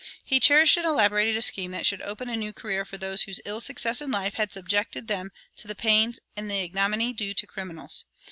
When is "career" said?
2.53-2.85